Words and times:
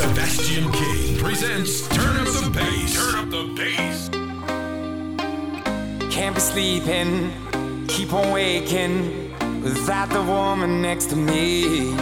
Sebastian 0.00 0.72
King 0.72 1.18
presents 1.18 1.86
Turn 1.88 2.16
Up 2.16 2.26
the 2.28 2.50
Bass. 2.54 2.94
Turn 2.94 3.16
Up 3.16 3.28
the 3.28 3.52
Bass. 3.54 4.08
Can't 6.10 6.34
be 6.34 6.40
sleeping, 6.40 7.30
keep 7.86 8.14
on 8.14 8.30
waking 8.32 9.34
without 9.62 10.08
the 10.08 10.22
woman 10.22 10.80
next 10.80 11.10
to 11.10 11.16
me. 11.16 11.92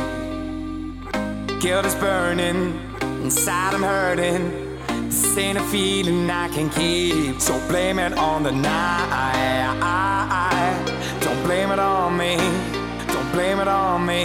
Guilt 1.58 1.86
is 1.86 1.96
burning, 1.96 2.80
inside 3.24 3.74
I'm 3.74 3.82
hurting. 3.82 4.78
This 5.08 5.36
ain't 5.36 5.58
a 5.58 5.64
feeling 5.64 6.30
I 6.30 6.46
can 6.50 6.70
keep. 6.70 7.40
So 7.40 7.58
blame 7.66 7.98
it 7.98 8.12
on 8.12 8.44
the 8.44 8.52
night. 8.52 9.74
Don't 11.20 11.42
blame 11.42 11.72
it 11.72 11.80
on 11.80 12.16
me. 12.16 12.36
Don't 13.08 13.32
blame 13.32 13.58
it 13.58 13.66
on 13.66 14.06
me. 14.06 14.24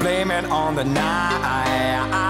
Blame 0.00 0.30
it 0.30 0.46
on 0.46 0.76
the 0.76 0.84
night 0.84 2.29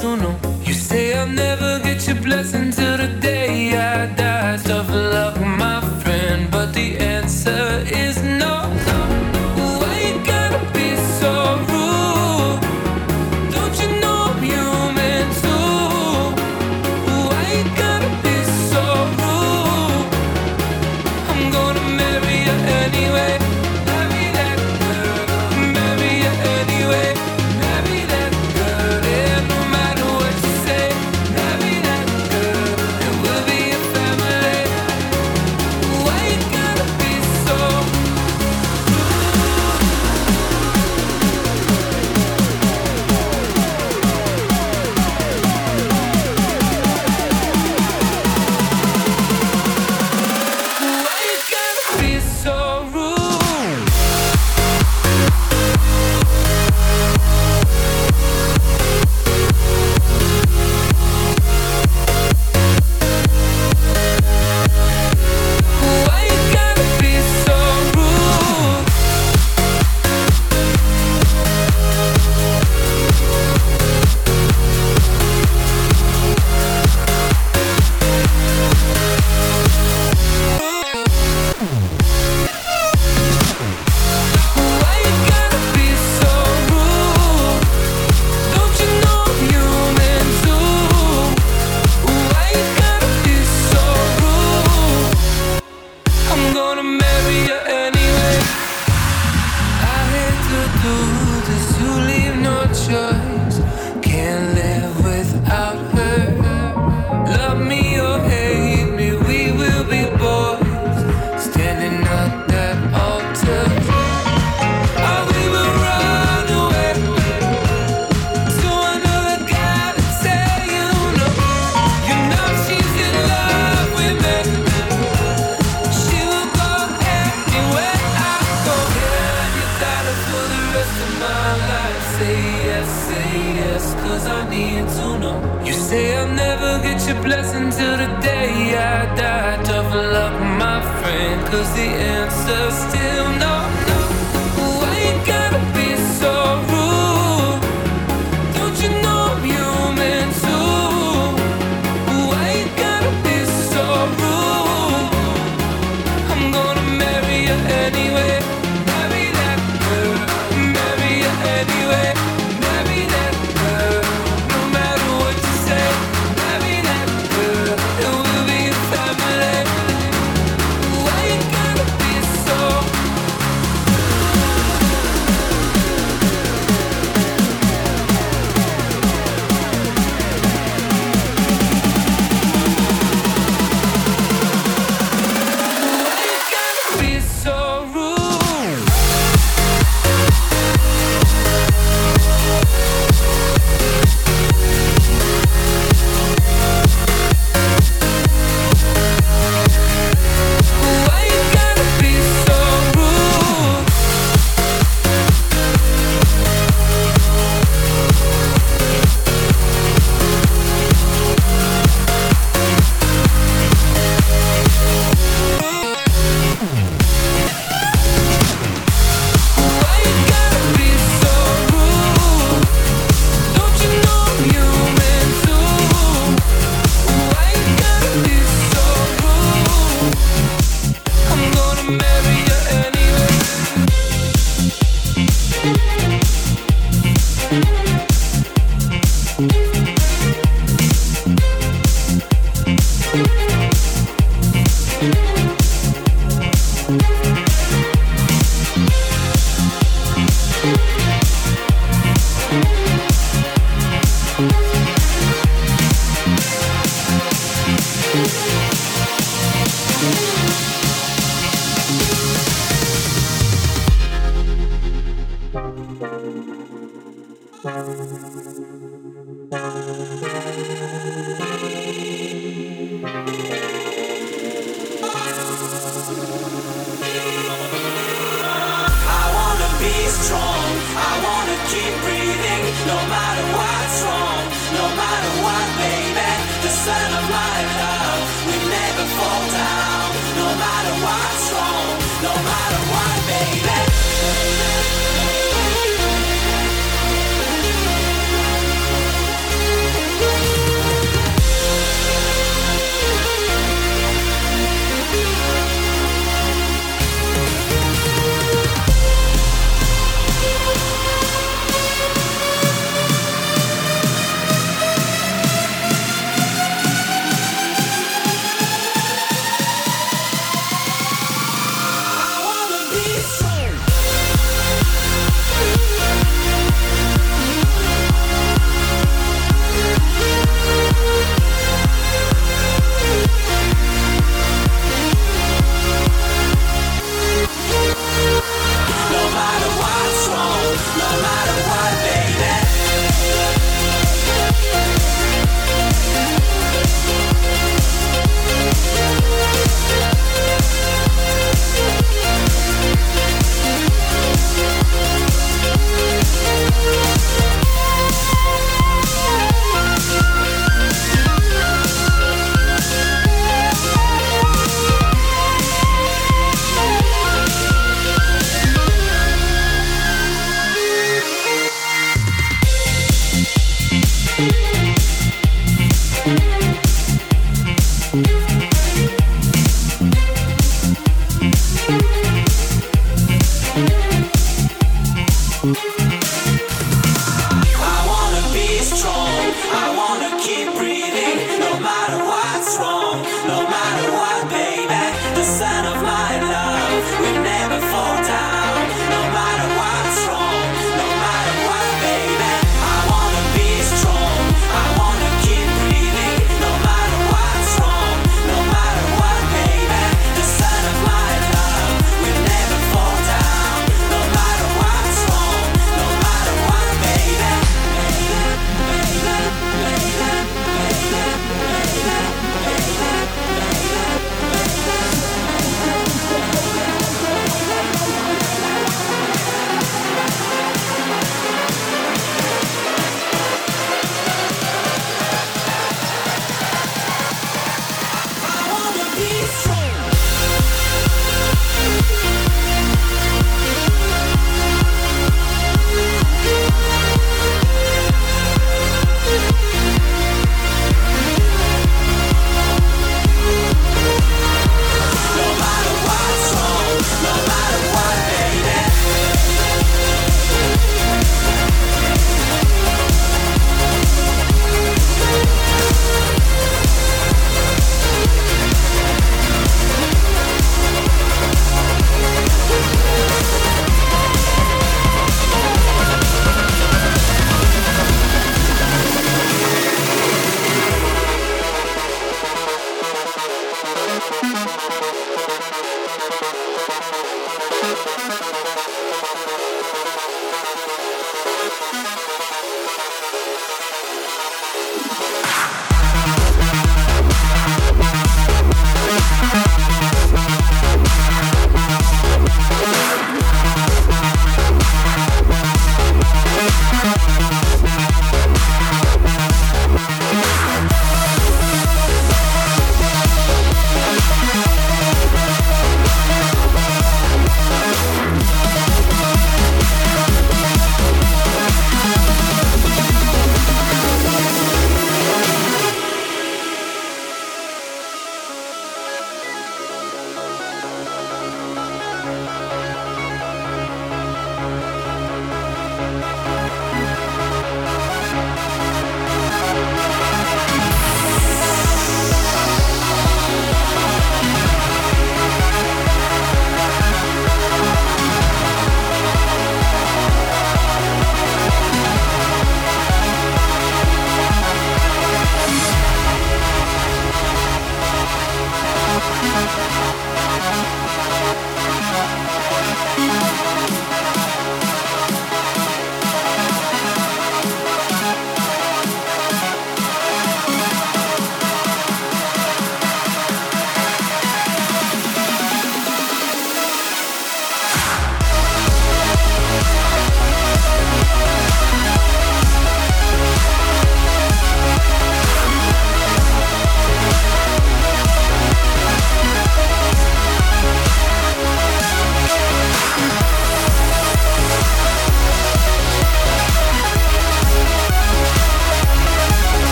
You 0.00 0.72
say 0.72 1.12
I'll 1.12 1.26
never 1.26 1.78
get 1.80 2.06
your 2.06 2.16
blessing 2.16 2.70
till 2.70 2.96
the 2.96 3.21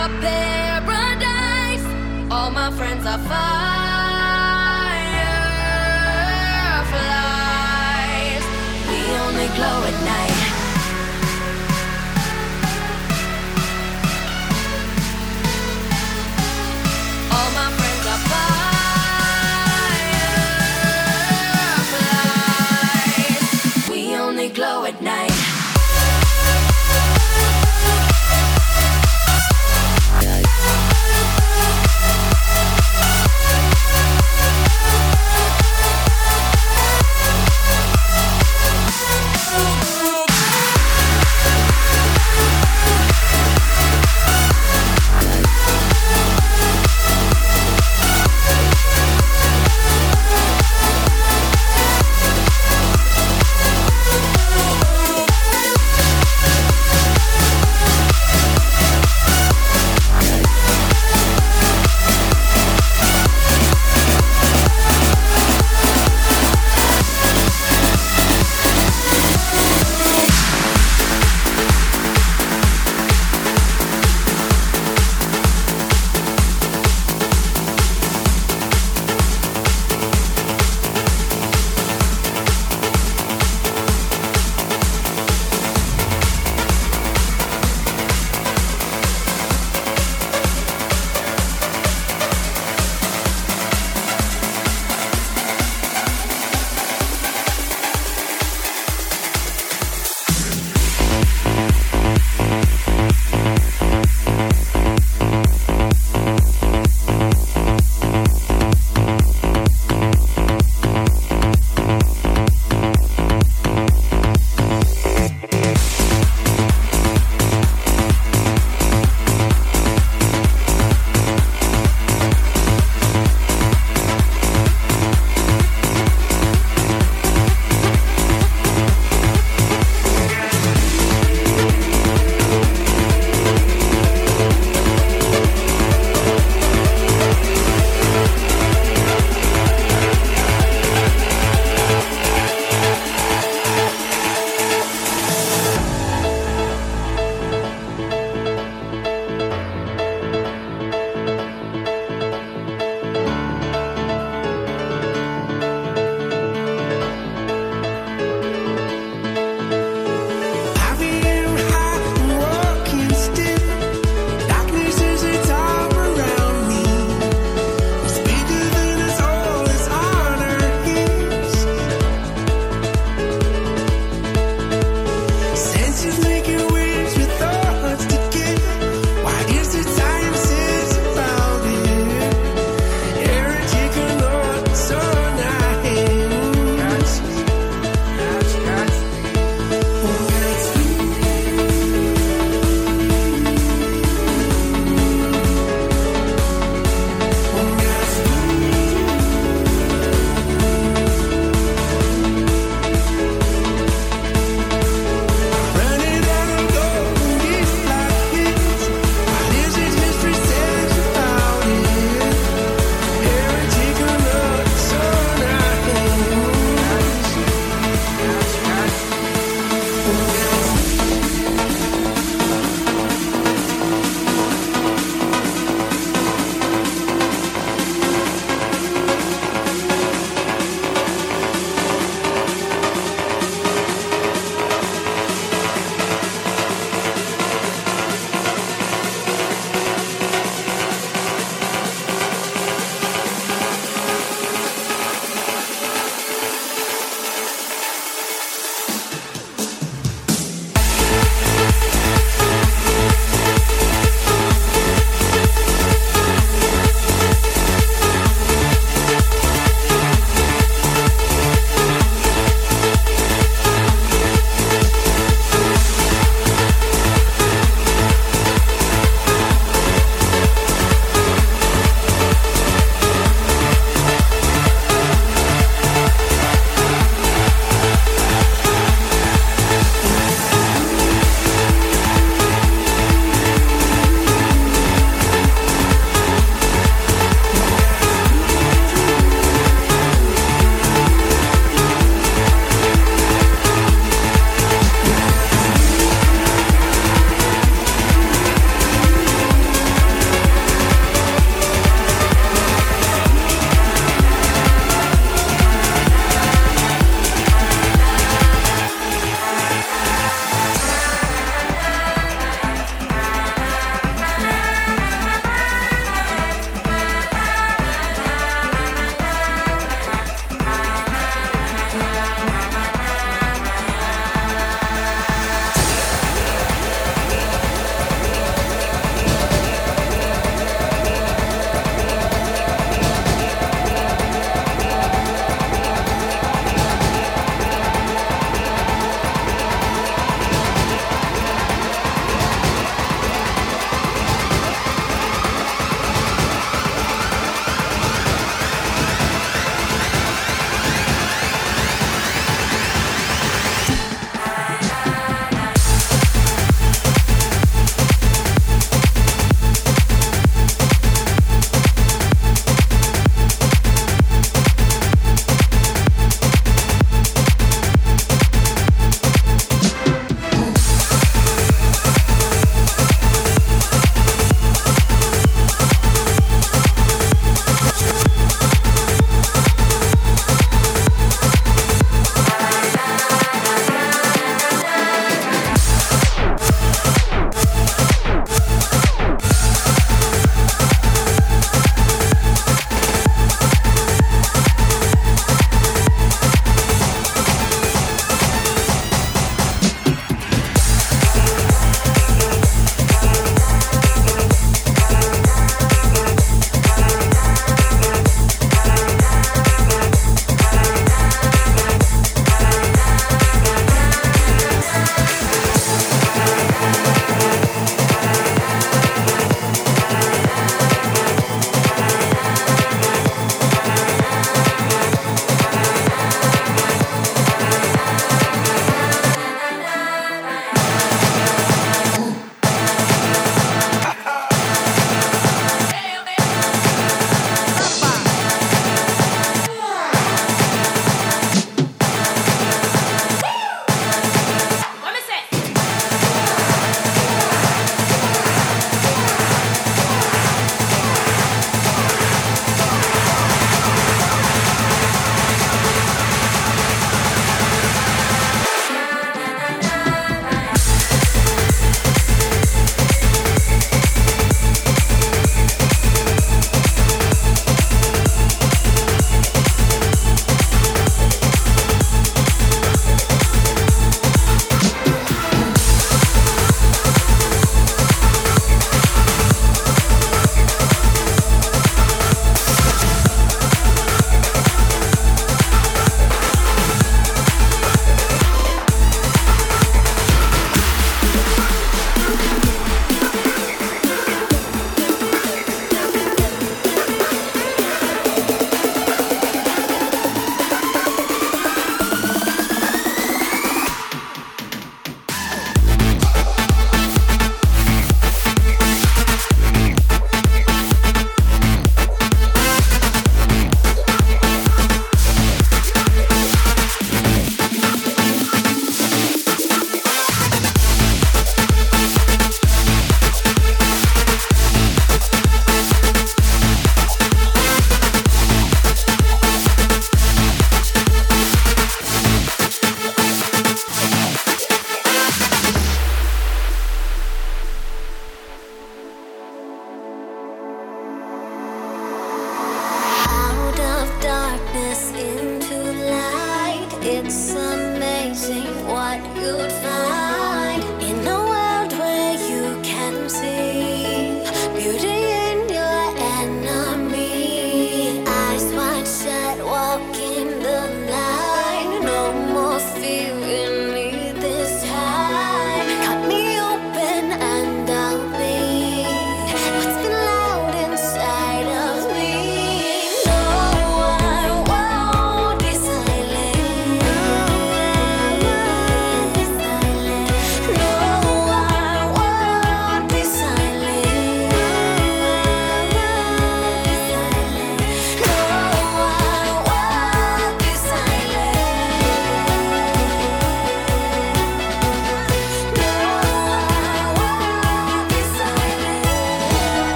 a 0.00 0.08
paradise. 0.22 1.84
All 2.30 2.50
my 2.50 2.70
friends 2.70 3.04
are 3.06 3.18
fine. 3.18 3.79